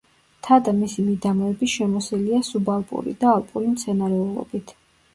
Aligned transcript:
მთა 0.37 0.55
და 0.67 0.71
მისი 0.77 1.05
მიდამოები 1.09 1.69
შემოსილია 1.75 2.41
სუბალპური 2.51 3.17
და 3.23 3.33
ალპური 3.37 3.75
მცენარეულობით. 3.79 4.79